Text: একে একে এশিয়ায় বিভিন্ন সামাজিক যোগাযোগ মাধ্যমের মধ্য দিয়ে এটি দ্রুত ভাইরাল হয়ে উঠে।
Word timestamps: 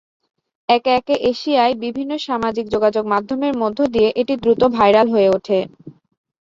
একে 0.69 0.91
একে 0.95 1.15
এশিয়ায় 1.31 1.73
বিভিন্ন 1.83 2.11
সামাজিক 2.27 2.65
যোগাযোগ 2.73 3.03
মাধ্যমের 3.13 3.53
মধ্য 3.61 3.79
দিয়ে 3.93 4.09
এটি 4.21 4.33
দ্রুত 4.43 4.61
ভাইরাল 4.77 5.07
হয়ে 5.09 5.29
উঠে। 5.29 5.59